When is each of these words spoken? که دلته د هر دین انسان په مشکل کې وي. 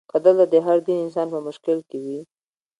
که 0.09 0.17
دلته 0.25 0.45
د 0.49 0.53
هر 0.65 0.77
دین 0.87 0.97
انسان 1.05 1.27
په 1.33 1.39
مشکل 1.47 1.77
کې 1.89 1.97
وي. 2.05 2.19